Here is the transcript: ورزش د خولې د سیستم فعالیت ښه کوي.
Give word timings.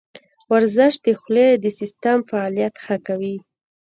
ورزش 0.53 0.93
د 1.05 1.07
خولې 1.19 1.49
د 1.63 1.65
سیستم 1.79 2.17
فعالیت 2.29 2.75
ښه 2.83 2.95
کوي. 3.07 3.35